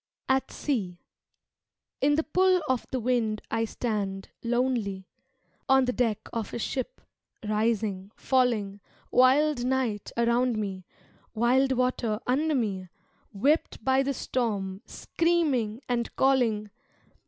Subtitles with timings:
[0.27, 0.97] At Sea
[2.01, 5.05] In the pull of the wind I stand, lonely,
[5.69, 7.01] On the deck of a ship,
[7.47, 8.79] rising, falling,
[9.11, 10.87] Wild night around me,
[11.35, 12.89] wild water under me,
[13.31, 16.71] Whipped by the storm, screaming and calling.